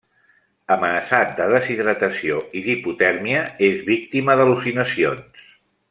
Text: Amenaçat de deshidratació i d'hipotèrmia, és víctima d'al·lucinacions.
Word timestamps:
Amenaçat 0.75 1.35
de 1.41 1.45
deshidratació 1.51 2.39
i 2.61 2.63
d'hipotèrmia, 2.69 3.45
és 3.71 3.85
víctima 3.91 4.39
d'al·lucinacions. 4.41 5.47